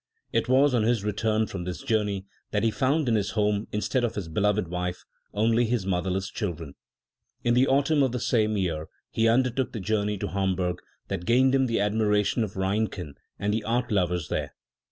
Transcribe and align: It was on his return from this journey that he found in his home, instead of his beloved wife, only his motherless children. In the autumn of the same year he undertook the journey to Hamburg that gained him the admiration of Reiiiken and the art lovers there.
It 0.33 0.49
was 0.49 0.73
on 0.73 0.81
his 0.81 1.03
return 1.03 1.45
from 1.45 1.63
this 1.63 1.83
journey 1.83 2.25
that 2.49 2.63
he 2.63 2.71
found 2.71 3.07
in 3.07 3.13
his 3.13 3.29
home, 3.37 3.67
instead 3.71 4.03
of 4.03 4.15
his 4.15 4.29
beloved 4.29 4.67
wife, 4.67 5.03
only 5.31 5.63
his 5.65 5.85
motherless 5.85 6.27
children. 6.31 6.73
In 7.43 7.53
the 7.53 7.67
autumn 7.67 8.01
of 8.01 8.11
the 8.11 8.19
same 8.19 8.57
year 8.57 8.87
he 9.11 9.27
undertook 9.29 9.73
the 9.73 9.79
journey 9.79 10.17
to 10.17 10.29
Hamburg 10.29 10.81
that 11.09 11.25
gained 11.27 11.53
him 11.53 11.67
the 11.67 11.79
admiration 11.81 12.43
of 12.43 12.53
Reiiiken 12.55 13.13
and 13.37 13.53
the 13.53 13.63
art 13.63 13.91
lovers 13.91 14.29
there. 14.29 14.55